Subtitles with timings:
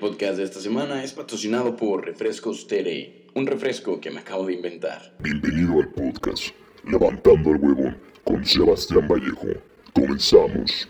[0.00, 4.54] podcast de esta semana es patrocinado por Refrescos Tere, un refresco que me acabo de
[4.54, 5.14] inventar.
[5.18, 9.48] Bienvenido al podcast Levantando el Huevón con Sebastián Vallejo.
[9.92, 10.88] Comenzamos.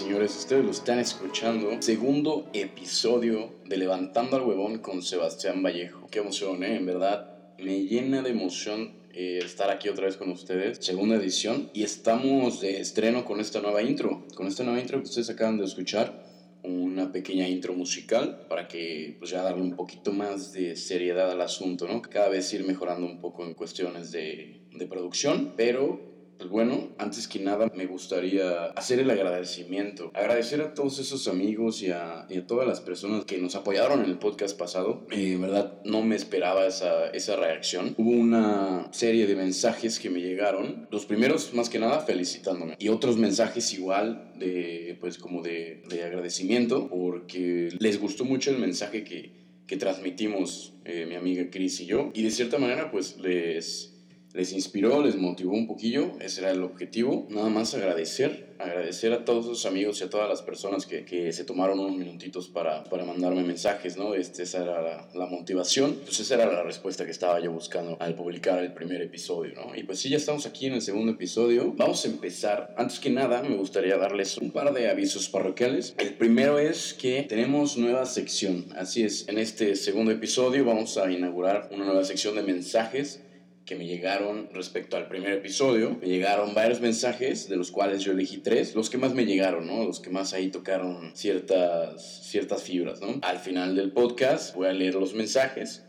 [0.00, 1.70] Señores, ustedes lo están escuchando.
[1.82, 6.06] Segundo episodio de Levantando al Huevón con Sebastián Vallejo.
[6.10, 6.76] Qué emoción, ¿eh?
[6.76, 10.78] En verdad, me llena de emoción eh, estar aquí otra vez con ustedes.
[10.80, 11.68] Segunda edición.
[11.74, 14.26] Y estamos de estreno con esta nueva intro.
[14.34, 16.24] Con esta nueva intro que ustedes acaban de escuchar.
[16.62, 21.42] Una pequeña intro musical para que, pues ya darle un poquito más de seriedad al
[21.42, 22.00] asunto, ¿no?
[22.00, 26.09] Cada vez ir mejorando un poco en cuestiones de, de producción, pero
[26.40, 30.10] pues bueno, antes que nada me gustaría hacer el agradecimiento.
[30.14, 34.18] Agradecer a todos esos amigos y a, todas las personas que nos apoyaron en el
[34.18, 35.06] podcast pasado.
[35.10, 37.94] Eh, en verdad no me esperaba esa, reacción.
[37.98, 40.88] Hubo una serie de mensajes que me llegaron.
[40.90, 42.74] Los primeros más que nada felicitándome.
[42.78, 48.56] Y otros mensajes igual de pues como de, de agradecimiento porque les gustó mucho el
[48.56, 52.10] mensaje que, que transmitimos eh, mi amiga Chris y yo.
[52.14, 53.89] Y de cierta manera pues les
[54.32, 57.26] les inspiró, les motivó un poquillo, ese era el objetivo.
[57.30, 61.32] Nada más agradecer, agradecer a todos esos amigos y a todas las personas que, que
[61.32, 64.14] se tomaron unos minutitos para, para mandarme mensajes, ¿no?
[64.14, 67.96] Este, esa era la, la, motivación, pues esa era la respuesta que estaba yo buscando
[68.00, 69.74] al publicar el primer episodio, ¿no?
[69.74, 71.72] Y pues sí, ya estamos aquí en el segundo episodio.
[71.76, 72.74] Vamos a empezar.
[72.76, 75.94] Antes que nada, me gustaría darles un par de avisos parroquiales.
[75.98, 81.10] El primero es que tenemos nueva sección, así es, en este segundo episodio vamos a
[81.10, 83.22] inaugurar una nueva sección de mensajes
[83.70, 85.96] que me llegaron respecto al primer episodio.
[86.00, 89.68] Me llegaron varios mensajes, de los cuales yo elegí tres, los que más me llegaron,
[89.68, 89.84] ¿no?
[89.84, 93.20] Los que más ahí tocaron ciertas, ciertas fibras, ¿no?
[93.22, 95.84] Al final del podcast voy a leer los mensajes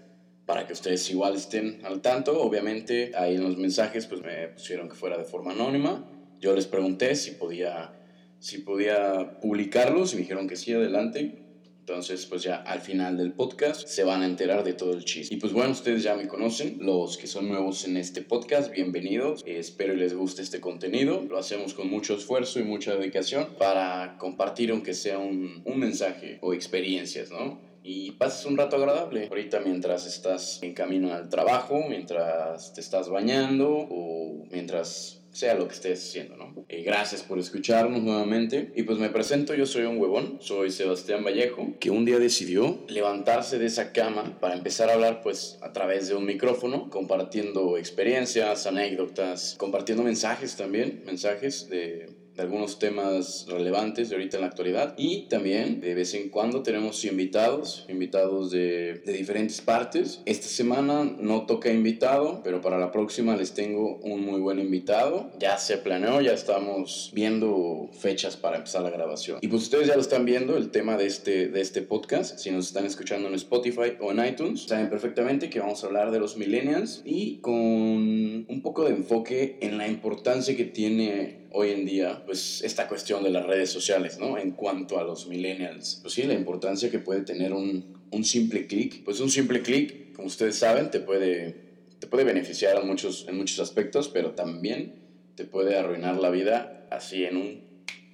[0.46, 2.40] para que ustedes igual estén al tanto.
[2.40, 6.08] Obviamente ahí en los mensajes pues me pusieron que fuera de forma anónima.
[6.40, 7.94] Yo les pregunté si podía,
[8.38, 11.42] si podía publicarlos y me dijeron que sí, adelante.
[11.82, 15.34] Entonces, pues ya al final del podcast se van a enterar de todo el chiste.
[15.34, 19.42] Y pues bueno, ustedes ya me conocen, los que son nuevos en este podcast, bienvenidos.
[19.48, 21.24] Espero les guste este contenido.
[21.28, 26.38] Lo hacemos con mucho esfuerzo y mucha dedicación para compartir aunque sea un, un mensaje
[26.42, 27.60] o experiencias, ¿no?
[27.84, 29.28] y pases un rato agradable.
[29.30, 35.68] Ahorita mientras estás en camino al trabajo, mientras te estás bañando o mientras sea lo
[35.68, 36.66] que estés haciendo, ¿no?
[36.68, 38.72] Eh, gracias por escucharnos nuevamente.
[38.76, 42.84] Y pues me presento, yo soy un huevón, soy Sebastián Vallejo, que un día decidió
[42.88, 47.78] levantarse de esa cama para empezar a hablar pues a través de un micrófono, compartiendo
[47.78, 54.96] experiencias, anécdotas, compartiendo mensajes también, mensajes de algunos temas relevantes de ahorita en la actualidad
[54.98, 60.22] y también de vez en cuando tenemos invitados, invitados de, de, diferentes partes.
[60.26, 65.32] Esta semana no toca invitado, pero para la próxima les tengo un muy buen invitado.
[65.40, 69.40] Ya se planeó, ya estamos viendo fechas para empezar la grabación.
[69.42, 72.52] Y pues ustedes ya lo están viendo, el tema de este, de este podcast, si
[72.52, 76.20] nos están escuchando en Spotify o en iTunes, saben perfectamente que vamos a hablar de
[76.20, 81.86] los millennials y con un poco de enfoque en la importancia que tiene hoy en
[81.86, 84.38] día, pues esta cuestión de las redes sociales, ¿no?
[84.38, 86.00] En cuanto a los millennials.
[86.02, 89.04] Pues sí, la importancia que puede tener un, un simple clic.
[89.04, 91.56] Pues un simple clic, como ustedes saben, te puede,
[92.00, 95.02] te puede beneficiar en muchos, en muchos aspectos, pero también
[95.36, 97.71] te puede arruinar la vida así en un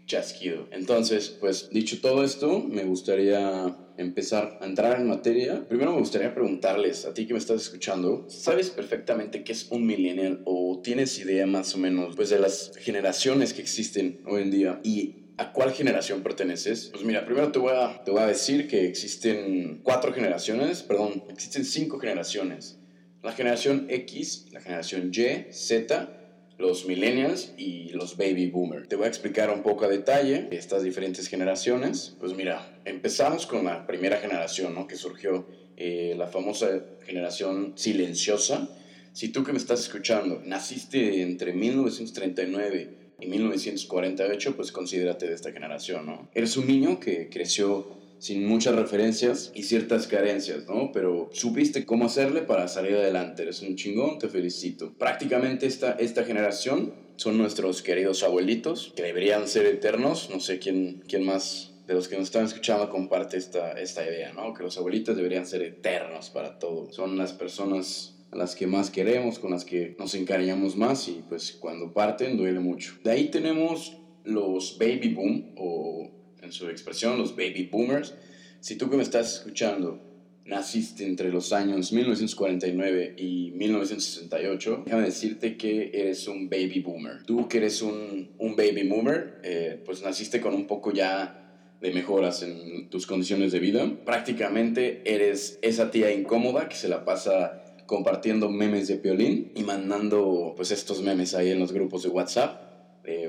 [0.08, 0.68] chasquido.
[0.72, 5.66] Entonces, pues dicho todo esto, me gustaría empezar a entrar en materia.
[5.68, 9.86] Primero me gustaría preguntarles, a ti que me estás escuchando, ¿sabes perfectamente qué es un
[9.86, 14.52] millennial o tienes idea más o menos pues de las generaciones que existen hoy en
[14.52, 16.90] día y ¿A cuál generación perteneces?
[16.92, 21.24] Pues mira, primero te voy, a, te voy a decir que existen cuatro generaciones, perdón,
[21.28, 22.80] existen cinco generaciones.
[23.22, 26.17] La generación X, la generación Y, Z,
[26.58, 28.88] los millennials y los baby boomers.
[28.88, 32.16] Te voy a explicar un poco a detalle estas diferentes generaciones.
[32.20, 34.88] Pues mira, empezamos con la primera generación, ¿no?
[34.88, 35.46] Que surgió
[35.78, 36.68] eh, la famosa
[37.06, 38.70] generación silenciosa.
[39.14, 42.90] Si tú que me estás escuchando naciste entre 1939
[43.20, 46.30] y 1948, pues considérate de esta generación, ¿no?
[46.34, 50.92] Eres un niño que creció sin muchas referencias y ciertas carencias, ¿no?
[50.92, 53.44] Pero supiste cómo hacerle para salir adelante.
[53.44, 54.94] Eres un chingón, te felicito.
[54.98, 60.30] Prácticamente esta, esta generación son nuestros queridos abuelitos, que deberían ser eternos.
[60.32, 64.34] No sé quién, quién más de los que nos están escuchando comparte esta, esta idea,
[64.34, 64.54] ¿no?
[64.54, 66.92] Que los abuelitos deberían ser eternos para todo.
[66.92, 71.24] Son las personas a las que más queremos, con las que nos encariñamos más y
[71.30, 72.96] pues cuando parten duele mucho.
[73.04, 76.12] De ahí tenemos los baby boom, o
[76.48, 78.16] en su expresión, los baby boomers.
[78.60, 80.02] Si tú que me estás escuchando
[80.46, 87.24] naciste entre los años 1949 y 1968, déjame decirte que eres un baby boomer.
[87.24, 91.44] Tú que eres un, un baby boomer, eh, pues naciste con un poco ya
[91.82, 93.92] de mejoras en tus condiciones de vida.
[94.06, 100.54] Prácticamente eres esa tía incómoda que se la pasa compartiendo memes de piolín y mandando
[100.56, 102.67] pues estos memes ahí en los grupos de WhatsApp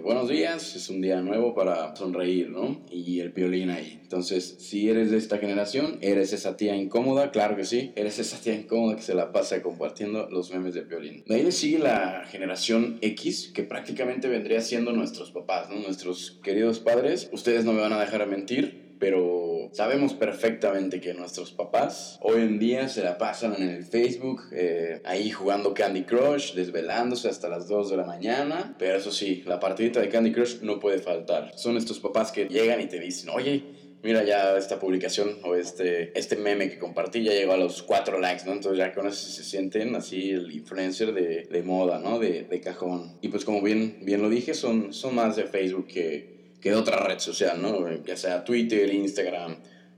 [0.02, 2.80] buenos días, es un día nuevo para sonreír, ¿no?
[2.90, 4.00] Y el piolín ahí.
[4.02, 8.40] Entonces, si eres de esta generación, eres esa tía incómoda, claro que sí, eres esa
[8.40, 11.22] tía incómoda que se la pasa compartiendo los memes de piolín.
[11.26, 15.76] De ahí le sigue la generación X, que prácticamente vendría siendo nuestros papás, ¿no?
[15.76, 17.30] Nuestros queridos padres.
[17.32, 22.42] Ustedes no me van a dejar a mentir, pero sabemos perfectamente que nuestros papás hoy
[22.42, 27.48] en día se la pasan en el Facebook eh, ahí jugando Candy Crush, desvelándose hasta
[27.48, 28.74] las 2 de la mañana.
[28.78, 31.52] Pero eso sí, la partidita de Candy Crush no puede faltar.
[31.56, 33.64] Son estos papás que llegan y te dicen, oye,
[34.02, 38.20] mira ya esta publicación o este, este meme que compartí ya llegó a los 4
[38.20, 38.52] likes, ¿no?
[38.52, 42.18] Entonces ya con eso se sienten así el influencer de, de moda, ¿no?
[42.18, 43.18] De, de, cajón.
[43.20, 46.76] Y pues como bien, bien lo dije, son, son más de Facebook que que de
[46.76, 47.88] otra red social, ¿no?
[48.04, 49.56] Ya sea Twitter, Instagram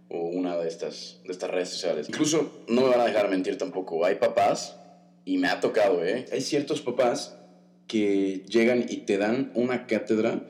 [0.09, 2.09] o una de estas, de estas redes sociales.
[2.09, 4.05] Incluso no me van a dejar mentir tampoco.
[4.05, 4.77] Hay papás,
[5.25, 6.27] y me ha tocado, ¿eh?
[6.33, 7.37] Hay ciertos papás
[7.87, 10.43] que llegan y te dan una cátedra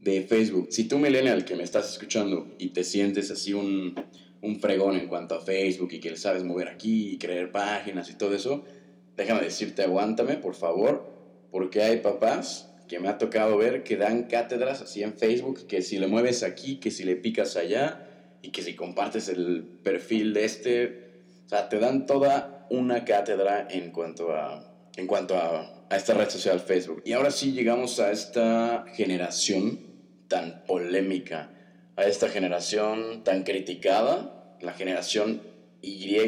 [0.00, 0.68] de Facebook.
[0.70, 3.94] Si tú, millennial, que me estás escuchando y te sientes así un,
[4.40, 8.14] un fregón en cuanto a Facebook y que sabes mover aquí y crear páginas y
[8.14, 8.64] todo eso,
[9.16, 11.04] déjame decirte, aguántame, por favor,
[11.50, 15.80] porque hay papás que me ha tocado ver que dan cátedras así en Facebook, que
[15.80, 18.08] si le mueves aquí, que si le picas allá,
[18.42, 21.10] y que si compartes el perfil de este,
[21.46, 26.28] o sea, te dan toda una cátedra en cuanto a, en cuanto a, esta red
[26.28, 27.00] social Facebook.
[27.04, 29.78] Y ahora sí llegamos a esta generación
[30.26, 31.52] tan polémica,
[31.94, 35.42] a esta generación tan criticada, la generación
[35.80, 36.18] Y,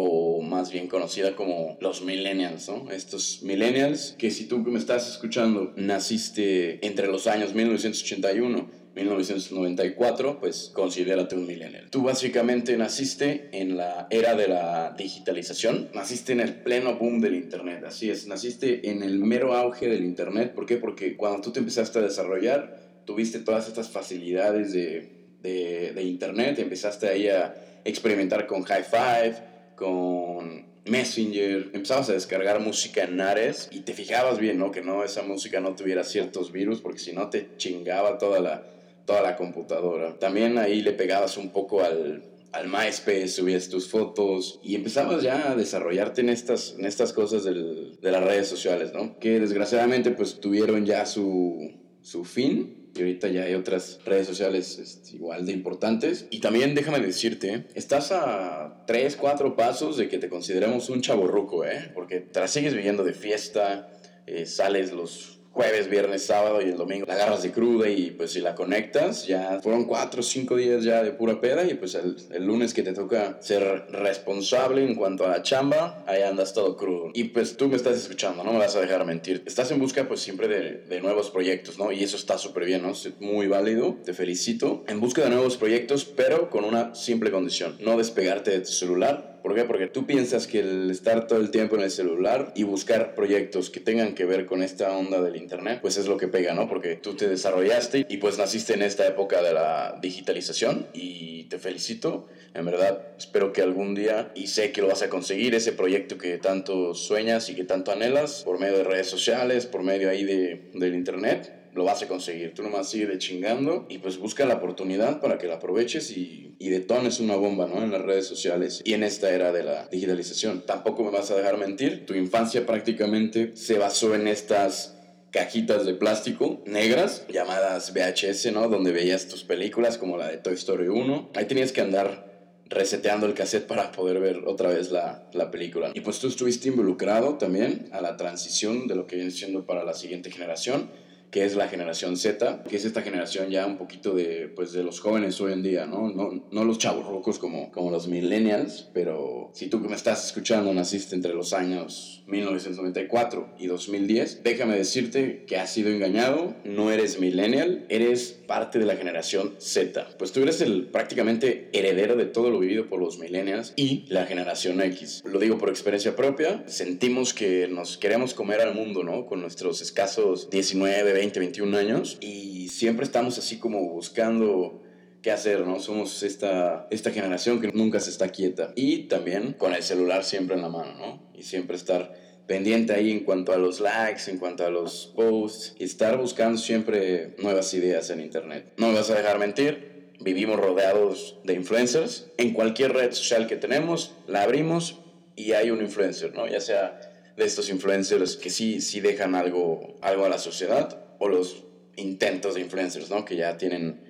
[0.00, 2.90] o más bien conocida como los millennials, ¿no?
[2.90, 10.72] Estos millennials que si tú me estás escuchando naciste entre los años 1981 1994, pues
[10.74, 11.88] considérate un millennial.
[11.90, 17.36] Tú básicamente naciste en la era de la digitalización, naciste en el pleno boom del
[17.36, 20.52] Internet, así es, naciste en el mero auge del Internet.
[20.52, 20.78] ¿Por qué?
[20.78, 26.58] Porque cuando tú te empezaste a desarrollar, tuviste todas estas facilidades de, de, de Internet,
[26.58, 27.54] empezaste ahí a
[27.84, 34.38] experimentar con High Five, con Messenger, empezabas a descargar música en Ares y te fijabas
[34.38, 34.70] bien, ¿no?
[34.70, 38.64] Que no, esa música no tuviera ciertos virus porque si no te chingaba toda la,
[39.06, 40.18] toda la computadora.
[40.18, 45.52] También ahí le pegabas un poco al, al MySpace, subías tus fotos y empezabas ya
[45.52, 49.18] a desarrollarte en estas, en estas cosas del, de las redes sociales, ¿no?
[49.18, 51.72] Que desgraciadamente pues tuvieron ya su,
[52.02, 56.26] su fin y ahorita ya hay otras redes sociales este, igual de importantes.
[56.30, 61.64] Y también déjame decirte, estás a 3, 4 pasos de que te consideremos un chaborruco,
[61.64, 61.90] ¿eh?
[61.94, 63.90] Porque te sigues viviendo de fiesta,
[64.26, 68.30] eh, sales los jueves, viernes, sábado y el domingo la agarras de cruda y pues
[68.30, 71.96] si la conectas ya fueron cuatro o cinco días ya de pura peda y pues
[71.96, 76.54] el, el, lunes que te toca ser responsable en cuanto a la chamba, ahí andas
[76.54, 77.10] todo crudo.
[77.12, 79.42] Y pues tú me estás escuchando, no me vas a dejar mentir.
[79.46, 81.90] Estás en busca pues siempre de, de nuevos proyectos, ¿no?
[81.90, 82.92] Y eso está súper bien, ¿no?
[82.92, 84.84] Es muy válido, te felicito.
[84.86, 89.37] En busca de nuevos proyectos, pero con una simple condición, no despegarte de tu celular
[89.48, 89.64] ¿Por qué?
[89.64, 93.70] Porque tú piensas que el estar todo el tiempo en el celular y buscar proyectos
[93.70, 96.68] que tengan que ver con esta onda del Internet, pues es lo que pega, ¿no?
[96.68, 101.58] Porque tú te desarrollaste y pues naciste en esta época de la digitalización y te
[101.58, 102.28] felicito.
[102.52, 106.18] En verdad, espero que algún día, y sé que lo vas a conseguir, ese proyecto
[106.18, 110.24] que tanto sueñas y que tanto anhelas, por medio de redes sociales, por medio ahí
[110.24, 112.52] de, del Internet, lo vas a conseguir.
[112.52, 116.56] Tú nomás sigue de chingando y pues busca la oportunidad para que la aproveches y,
[116.58, 117.82] y detones una bomba, ¿no?
[117.82, 120.66] En las redes sociales y en esta era de la digitalización.
[120.66, 124.96] Tampoco me vas a dejar mentir, tu infancia prácticamente se basó en estas
[125.30, 128.68] cajitas de plástico negras llamadas VHS, ¿no?
[128.68, 131.30] Donde veías tus películas como la de Toy Story 1.
[131.34, 132.26] Ahí tenías que andar
[132.66, 135.90] reseteando el cassette para poder ver otra vez la, la, película.
[135.94, 139.84] Y pues tú estuviste involucrado también a la transición de lo que viene siendo para
[139.84, 140.90] la siguiente generación
[141.30, 144.82] que es la generación Z, que es esta generación ya un poquito de, pues, de
[144.82, 146.10] los jóvenes hoy en día, ¿no?
[146.10, 150.26] No, no los chavos rocos como, como los millennials, pero si tú que me estás
[150.26, 156.90] escuchando naciste entre los años 1994 y 2010, déjame decirte que has sido engañado, no
[156.90, 160.08] eres millennial, eres parte de la generación Z.
[160.18, 164.26] Pues tú eres el prácticamente heredero de todo lo vivido por los millennials y la
[164.26, 165.22] generación X.
[165.24, 169.26] Lo digo por experiencia propia, sentimos que nos queremos comer al mundo, ¿no?
[169.26, 174.80] Con nuestros escasos 19, 20, 21 años y siempre estamos así como buscando
[175.20, 175.80] qué hacer, ¿no?
[175.80, 180.54] Somos esta, esta generación que nunca se está quieta y también con el celular siempre
[180.54, 181.32] en la mano, ¿no?
[181.34, 182.14] Y siempre estar
[182.46, 186.56] pendiente ahí en cuanto a los likes, en cuanto a los posts y estar buscando
[186.56, 188.74] siempre nuevas ideas en internet.
[188.76, 192.30] No me vas a dejar mentir, vivimos rodeados de influencers.
[192.36, 195.00] En cualquier red social que tenemos, la abrimos
[195.34, 196.46] y hay un influencer, ¿no?
[196.46, 197.00] Ya sea
[197.36, 201.64] de estos influencers que sí, sí dejan algo, algo a la sociedad o los
[201.96, 203.24] intentos de influencers, ¿no?
[203.24, 204.00] Que ya tienen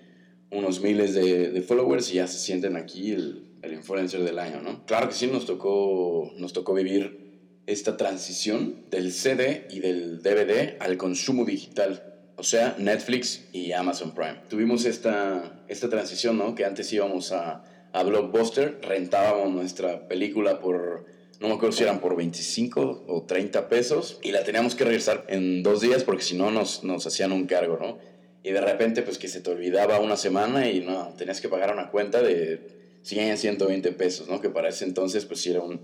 [0.51, 4.85] unos miles de, followers y ya se sienten aquí el, el, influencer del año, ¿no?
[4.87, 7.29] Claro que sí, nos tocó, nos tocó vivir
[7.67, 14.15] esta transición del CD y del DVD al consumo digital, o sea, Netflix y Amazon
[14.15, 14.39] Prime.
[14.49, 16.55] Tuvimos esta, esta transición, ¿no?
[16.55, 21.07] Que antes íbamos a, a Blockbuster, rentábamos nuestra película por
[21.41, 25.25] no me acuerdo si eran por 25 o 30 pesos, y la teníamos que regresar
[25.29, 27.99] en dos días porque si no nos, nos hacían un cargo, ¿no?
[28.43, 31.73] Y de repente, pues que se te olvidaba una semana y no, tenías que pagar
[31.73, 34.41] una cuenta de 100, 120 pesos, ¿no?
[34.41, 35.81] Que para ese entonces, pues sí era un,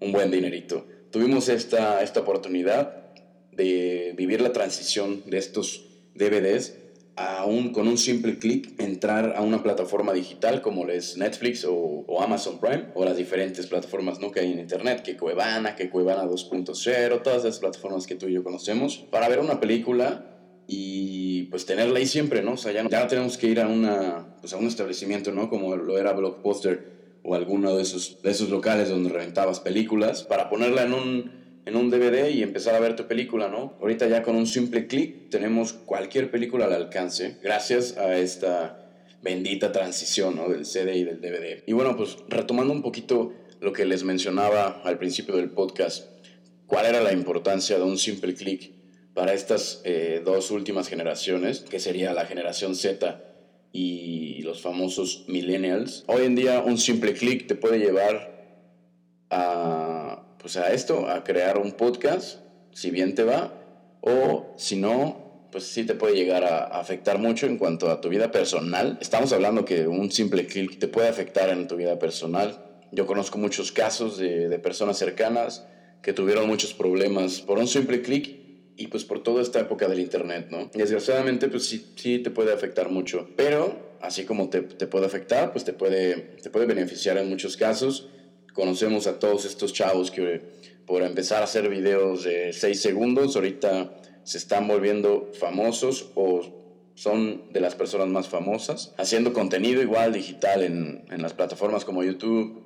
[0.00, 0.86] un buen dinerito.
[1.10, 3.12] Tuvimos esta, esta oportunidad
[3.52, 6.74] de vivir la transición de estos DVDs
[7.16, 12.58] aún con un simple clic entrar a una plataforma digital como es Netflix o, Amazon
[12.58, 14.30] Prime o las diferentes plataformas ¿no?
[14.30, 18.32] que hay en Internet, que Cuevana, que Cuevana 2.0, todas esas plataformas que tú y
[18.32, 20.34] yo conocemos, para ver una película
[20.66, 22.52] y pues tenerla ahí siempre, ¿no?
[22.52, 25.30] O sea, ya no, ya no tenemos que ir a, una, pues, a un establecimiento,
[25.30, 25.50] ¿no?
[25.50, 30.48] Como lo era Blockbuster o alguno de esos, de esos locales donde reventabas películas, para
[30.48, 33.74] ponerla en un en un DVD y empezar a ver tu película, ¿no?
[33.80, 38.84] Ahorita ya con un simple clic tenemos cualquier película al alcance gracias a esta
[39.22, 40.48] bendita transición, ¿no?
[40.48, 41.62] Del CD y del DVD.
[41.66, 46.06] Y bueno, pues retomando un poquito lo que les mencionaba al principio del podcast,
[46.66, 48.72] ¿cuál era la importancia de un simple clic
[49.14, 53.24] para estas eh, dos últimas generaciones, que sería la generación Z
[53.72, 56.04] y los famosos millennials?
[56.08, 58.34] Hoy en día un simple clic te puede llevar
[59.30, 59.93] a
[60.44, 63.54] pues a esto, a crear un podcast, si bien te va,
[64.02, 68.10] o si no, pues sí te puede llegar a afectar mucho en cuanto a tu
[68.10, 68.98] vida personal.
[69.00, 72.62] Estamos hablando que un simple clic te puede afectar en tu vida personal.
[72.92, 75.66] Yo conozco muchos casos de, de personas cercanas
[76.02, 78.36] que tuvieron muchos problemas por un simple clic
[78.76, 80.70] y pues por toda esta época del internet, ¿no?
[80.74, 85.52] Desgraciadamente pues sí, sí te puede afectar mucho, pero así como te, te puede afectar,
[85.52, 88.10] pues te puede, te puede beneficiar en muchos casos
[88.54, 90.40] conocemos a todos estos chavos que
[90.86, 97.52] por empezar a hacer videos de 6 segundos, ahorita se están volviendo famosos o son
[97.52, 102.64] de las personas más famosas, haciendo contenido igual digital en, en las plataformas como YouTube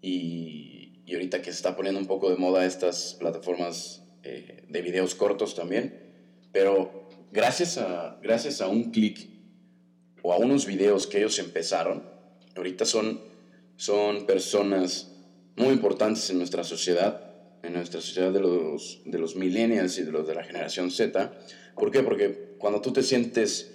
[0.00, 4.82] y, y, ahorita que se está poniendo un poco de moda estas plataformas eh, de
[4.82, 5.94] videos cortos también,
[6.52, 9.28] pero gracias a, gracias a un clic
[10.22, 12.02] o a unos videos que ellos empezaron,
[12.56, 13.20] ahorita son,
[13.80, 15.10] son personas
[15.56, 17.32] muy importantes en nuestra sociedad,
[17.62, 21.32] en nuestra sociedad de los, de los millennials y de los de la generación Z.
[21.76, 22.02] ¿Por qué?
[22.02, 23.72] Porque cuando tú te sientes,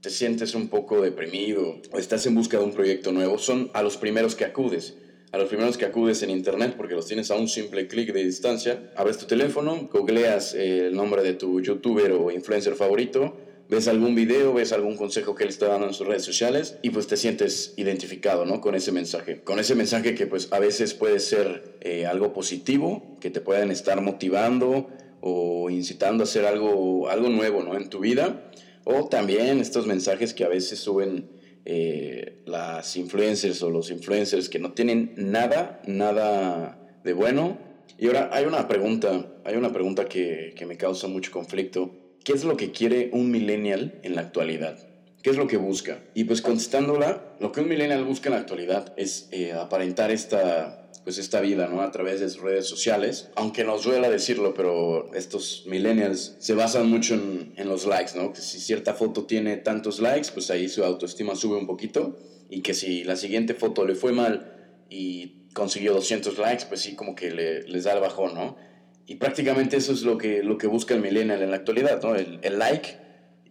[0.00, 3.82] te sientes un poco deprimido o estás en busca de un proyecto nuevo, son a
[3.82, 4.94] los primeros que acudes.
[5.32, 8.24] A los primeros que acudes en internet porque los tienes a un simple clic de
[8.24, 8.90] distancia.
[8.96, 13.36] Abres tu teléfono, googleas el nombre de tu youtuber o influencer favorito,
[13.72, 16.90] ves algún video, ves algún consejo que él está dando en sus redes sociales y
[16.90, 18.60] pues te sientes identificado, ¿no?
[18.60, 19.40] Con ese mensaje.
[19.40, 23.70] Con ese mensaje que pues a veces puede ser eh, algo positivo, que te pueden
[23.70, 24.88] estar motivando
[25.22, 27.74] o incitando a hacer algo, algo nuevo, ¿no?
[27.74, 28.50] En tu vida.
[28.84, 31.30] O también estos mensajes que a veces suben
[31.64, 37.56] eh, las influencers o los influencers que no tienen nada, nada de bueno.
[37.96, 42.32] Y ahora hay una pregunta, hay una pregunta que, que me causa mucho conflicto ¿qué
[42.32, 44.78] es lo que quiere un millennial en la actualidad?
[45.22, 46.02] ¿Qué es lo que busca?
[46.14, 50.90] Y pues contestándola, lo que un millennial busca en la actualidad es eh, aparentar esta,
[51.04, 51.82] pues esta vida, ¿no?
[51.82, 53.30] A través de sus redes sociales.
[53.36, 58.32] Aunque nos duela decirlo, pero estos millennials se basan mucho en, en, los likes, ¿no?
[58.32, 62.18] Que si cierta foto tiene tantos likes, pues ahí su autoestima sube un poquito.
[62.50, 66.96] Y que si la siguiente foto le fue mal y consiguió 200 likes, pues sí,
[66.96, 68.56] como que le, les da el bajón, ¿no?
[69.06, 72.14] Y prácticamente eso es lo que, lo que busca el millennial en la actualidad, ¿no?
[72.14, 73.02] El, el like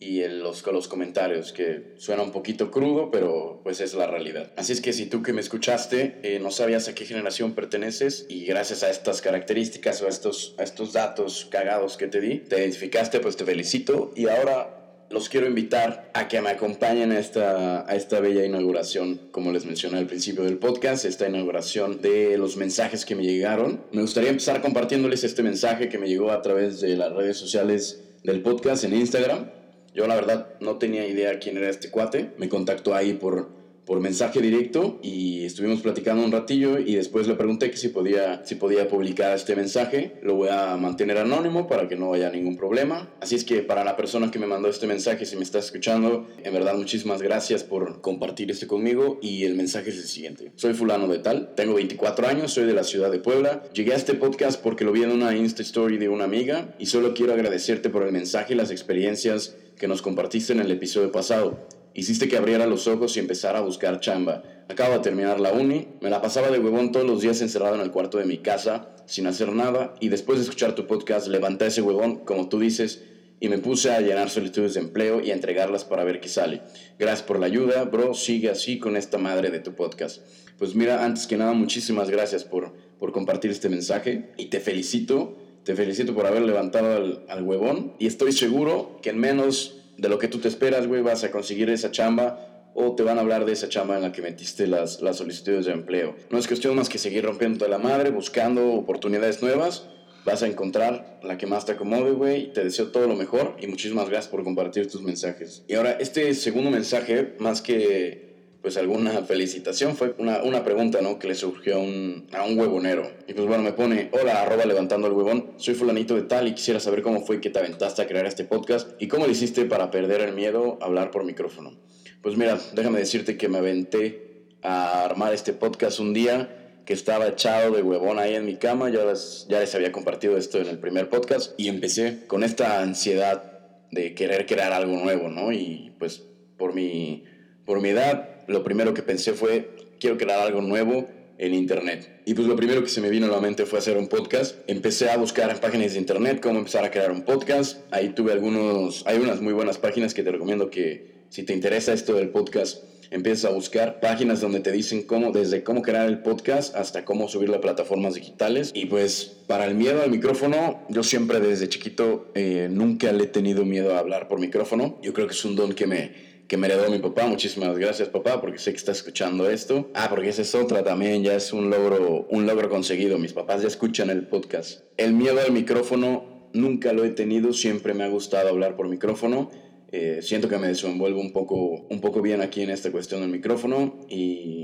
[0.02, 4.52] y el, los, los comentarios, que suena un poquito crudo, pero pues es la realidad.
[4.58, 8.26] Así es que si tú que me escuchaste eh, no sabías a qué generación perteneces
[8.28, 12.40] y gracias a estas características o a estos, a estos datos cagados que te di,
[12.40, 14.81] te identificaste, pues te felicito y ahora
[15.12, 19.66] los quiero invitar a que me acompañen a esta, a esta bella inauguración, como les
[19.66, 23.82] mencioné al principio del podcast, esta inauguración de los mensajes que me llegaron.
[23.92, 28.04] Me gustaría empezar compartiéndoles este mensaje que me llegó a través de las redes sociales
[28.24, 29.52] del podcast en Instagram.
[29.94, 32.32] Yo la verdad no tenía idea quién era este cuate.
[32.38, 33.50] Me contactó ahí por,
[33.86, 38.46] por mensaje directo y estuvimos platicando un ratillo y después le pregunté que si podía,
[38.46, 40.20] si podía publicar este mensaje.
[40.22, 43.10] Lo voy a mantener anónimo para que no haya ningún problema.
[43.20, 46.28] Así es que para la persona que me mandó este mensaje, si me está escuchando,
[46.44, 50.52] en verdad muchísimas gracias por compartir este conmigo y el mensaje es el siguiente.
[50.56, 53.64] Soy fulano de tal, tengo 24 años, soy de la ciudad de Puebla.
[53.74, 56.86] Llegué a este podcast porque lo vi en una Insta Story de una amiga y
[56.86, 61.12] solo quiero agradecerte por el mensaje y las experiencias que nos compartiste en el episodio
[61.12, 61.81] pasado.
[61.94, 64.44] Hiciste que abriera los ojos y empezara a buscar chamba.
[64.70, 67.82] Acabo de terminar la uni, me la pasaba de huevón todos los días encerrado en
[67.82, 71.68] el cuarto de mi casa, sin hacer nada, y después de escuchar tu podcast levanté
[71.68, 73.04] ese huevón, como tú dices,
[73.42, 76.62] y me puse a llenar solicitudes de empleo y a entregarlas para ver qué sale.
[76.98, 80.22] Gracias por la ayuda, bro, sigue así con esta madre de tu podcast.
[80.58, 85.38] Pues mira, antes que nada, muchísimas gracias por, por compartir este mensaje y te felicito,
[85.66, 90.10] te felicito por haber levantado al, al huevón y estoy seguro que en menos de
[90.10, 93.22] lo que tú te esperas, güey, vas a conseguir esa chamba o te van a
[93.22, 96.16] hablar de esa chamba en la que metiste las, las solicitudes de empleo.
[96.32, 99.86] No es cuestión más que seguir rompiendo la madre, buscando oportunidades nuevas.
[100.26, 102.52] Vas a encontrar la que más te acomode, güey.
[102.52, 105.64] Te deseo todo lo mejor y muchísimas gracias por compartir tus mensajes.
[105.68, 108.31] Y ahora, este segundo mensaje, más que
[108.62, 111.18] pues alguna felicitación, fue una, una pregunta, ¿no?
[111.18, 113.12] Que le surgió a un, a un huevonero.
[113.28, 116.54] Y pues bueno, me pone, hola, arroba levantando el huevón, soy fulanito de tal y
[116.54, 119.66] quisiera saber cómo fue que te aventaste a crear este podcast y cómo le hiciste
[119.66, 121.76] para perder el miedo a hablar por micrófono.
[122.22, 127.28] Pues mira, déjame decirte que me aventé a armar este podcast un día que estaba
[127.28, 130.68] echado de huevón ahí en mi cama, ya les, ya les había compartido esto en
[130.68, 133.60] el primer podcast y empecé con esta ansiedad
[133.92, 135.52] de querer crear algo nuevo, ¿no?
[135.52, 136.24] Y pues
[136.58, 137.24] por mi,
[137.66, 142.22] por mi edad, lo primero que pensé fue, quiero crear algo nuevo en internet.
[142.26, 144.58] Y pues lo primero que se me vino a la mente fue hacer un podcast.
[144.68, 147.80] Empecé a buscar en páginas de internet cómo empezar a crear un podcast.
[147.92, 151.94] Ahí tuve algunos, hay unas muy buenas páginas que te recomiendo que si te interesa
[151.94, 156.20] esto del podcast, empieces a buscar páginas donde te dicen cómo, desde cómo crear el
[156.20, 158.72] podcast hasta cómo subirlo a plataformas digitales.
[158.74, 163.28] Y pues para el miedo al micrófono, yo siempre desde chiquito eh, nunca le he
[163.28, 165.00] tenido miedo a hablar por micrófono.
[165.02, 167.26] Yo creo que es un don que me, que me heredó mi papá.
[167.28, 169.90] Muchísimas gracias, papá, porque sé que está escuchando esto.
[169.94, 173.18] Ah, porque esa es otra también, ya es un logro, un logro conseguido.
[173.18, 174.84] Mis papás ya escuchan el podcast.
[174.98, 179.50] El miedo al micrófono nunca lo he tenido, siempre me ha gustado hablar por micrófono.
[179.92, 181.56] Eh, siento que me desenvuelvo un poco,
[181.90, 184.64] un poco bien aquí en esta cuestión del micrófono y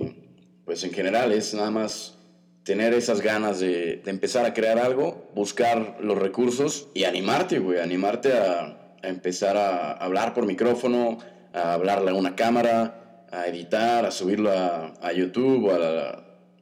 [0.63, 2.17] pues en general es nada más
[2.63, 7.79] tener esas ganas de, de empezar a crear algo, buscar los recursos y animarte, güey,
[7.79, 11.17] animarte a, a empezar a hablar por micrófono,
[11.53, 15.65] a hablarle a una cámara, a editar, a subirlo a, a YouTube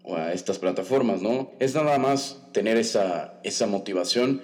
[0.04, 1.52] o a, estas plataformas, ¿no?
[1.60, 4.42] Es nada más tener esa, esa motivación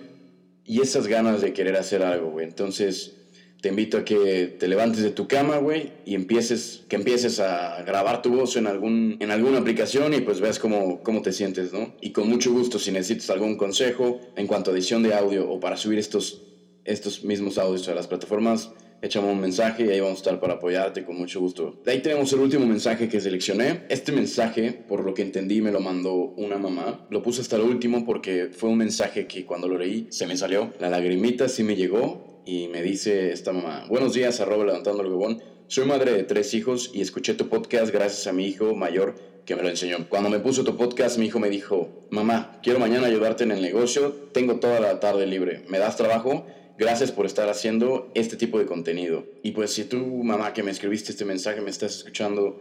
[0.65, 2.45] y esas ganas de querer hacer algo, güey.
[2.45, 3.13] Entonces,
[3.61, 7.83] te invito a que te levantes de tu cama, güey, y empieces, que empieces a
[7.83, 11.71] grabar tu voz en, algún, en alguna aplicación y pues veas cómo, cómo te sientes,
[11.71, 11.93] ¿no?
[12.01, 15.59] Y con mucho gusto, si necesitas algún consejo en cuanto a edición de audio o
[15.59, 16.41] para subir estos,
[16.85, 20.53] estos mismos audios a las plataformas, échame un mensaje y ahí vamos a estar para
[20.53, 21.79] apoyarte con mucho gusto.
[21.83, 23.81] De ahí tenemos el último mensaje que seleccioné.
[23.89, 27.07] Este mensaje, por lo que entendí, me lo mandó una mamá.
[27.09, 30.37] Lo puse hasta el último porque fue un mensaje que cuando lo leí se me
[30.37, 30.73] salió.
[30.79, 35.09] La lagrimita sí me llegó y me dice esta mamá, buenos días, arroba levantando el
[35.09, 35.41] huevón.
[35.67, 39.55] Soy madre de tres hijos y escuché tu podcast gracias a mi hijo mayor que
[39.55, 40.07] me lo enseñó.
[40.09, 43.61] Cuando me puso tu podcast, mi hijo me dijo, mamá, quiero mañana ayudarte en el
[43.61, 46.45] negocio, tengo toda la tarde libre, ¿me das trabajo?
[46.81, 49.23] Gracias por estar haciendo este tipo de contenido.
[49.43, 52.59] Y pues si tú, mamá, que me escribiste este mensaje, me estás escuchando,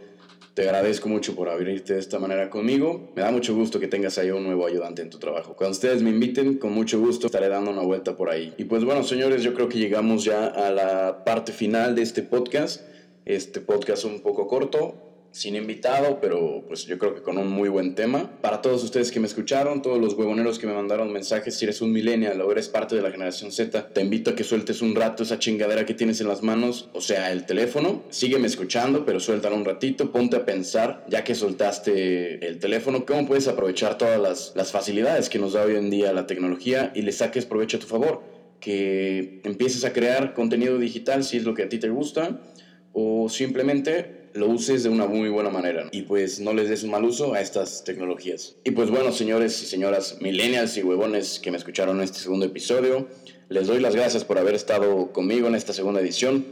[0.53, 3.11] te agradezco mucho por abrirte de esta manera conmigo.
[3.15, 5.55] Me da mucho gusto que tengas ahí un nuevo ayudante en tu trabajo.
[5.55, 8.53] Cuando ustedes me inviten, con mucho gusto estaré dando una vuelta por ahí.
[8.59, 12.21] Y pues bueno, señores, yo creo que llegamos ya a la parte final de este
[12.21, 12.81] podcast.
[13.25, 17.69] Este podcast un poco corto, sin invitado, pero pues yo creo que con un muy
[17.69, 18.29] buen tema.
[18.41, 21.81] Para todos ustedes que me escucharon, todos los huevoneros que me mandaron mensajes, si eres
[21.81, 24.93] un millennial o eres parte de la generación Z, te invito a que sueltes un
[24.93, 28.03] rato esa chingadera que tienes en las manos, o sea, el teléfono.
[28.09, 33.25] Sígueme escuchando, pero suéltalo un ratito, ponte a pensar, ya que soltaste el teléfono, cómo
[33.25, 37.03] puedes aprovechar todas las, las facilidades que nos da hoy en día la tecnología y
[37.03, 38.21] le saques provecho a tu favor.
[38.59, 42.41] Que empieces a crear contenido digital si es lo que a ti te gusta,
[42.93, 46.91] o simplemente lo uses de una muy buena manera y pues no les des un
[46.91, 48.55] mal uso a estas tecnologías.
[48.63, 52.45] Y pues bueno, señores y señoras millennials y huevones que me escucharon en este segundo
[52.45, 53.07] episodio,
[53.49, 56.45] les doy las gracias por haber estado conmigo en esta segunda edición.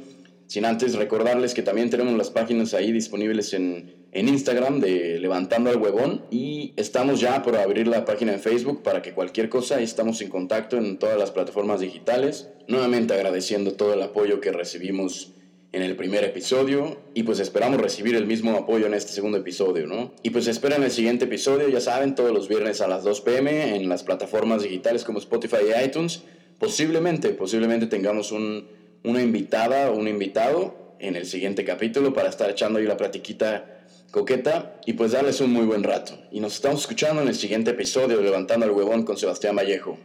[0.47, 5.69] Sin antes recordarles que también tenemos las páginas ahí disponibles en, en Instagram de Levantando
[5.69, 9.75] al Huevón y estamos ya por abrir la página en Facebook para que cualquier cosa,
[9.75, 12.49] ahí estamos en contacto en todas las plataformas digitales.
[12.67, 15.33] Nuevamente agradeciendo todo el apoyo que recibimos
[15.71, 19.85] en el primer episodio y pues esperamos recibir el mismo apoyo en este segundo episodio,
[19.85, 20.11] ¿no?
[20.23, 23.75] Y pues esperen el siguiente episodio, ya saben, todos los viernes a las 2 pm
[23.75, 26.23] en las plataformas digitales como Spotify y iTunes.
[26.57, 28.67] Posiblemente, posiblemente tengamos un,
[29.03, 33.75] una invitada o un invitado en el siguiente capítulo para estar echando ahí la platiquita
[34.11, 36.17] coqueta y pues darles un muy buen rato.
[36.31, 39.97] Y nos estamos escuchando en el siguiente episodio de Levantando el Huevón con Sebastián Vallejo.